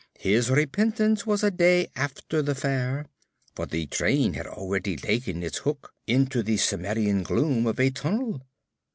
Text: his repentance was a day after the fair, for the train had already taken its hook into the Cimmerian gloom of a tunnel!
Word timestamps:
his 0.17 0.49
repentance 0.49 1.27
was 1.27 1.43
a 1.43 1.51
day 1.51 1.87
after 1.95 2.41
the 2.41 2.55
fair, 2.55 3.05
for 3.55 3.67
the 3.67 3.85
train 3.85 4.33
had 4.33 4.47
already 4.47 4.95
taken 4.95 5.43
its 5.43 5.59
hook 5.59 5.93
into 6.07 6.41
the 6.41 6.57
Cimmerian 6.57 7.21
gloom 7.21 7.67
of 7.67 7.79
a 7.79 7.91
tunnel! 7.91 8.41